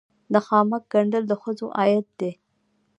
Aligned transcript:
د 0.33 0.35
خامک 0.45 0.83
ګنډل 0.93 1.23
د 1.27 1.33
ښځو 1.41 1.67
عاید 1.77 2.07
دی 2.19 2.31